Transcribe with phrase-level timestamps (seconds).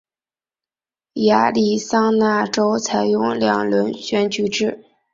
[1.27, 4.83] 亚利桑那州采用两轮选举制。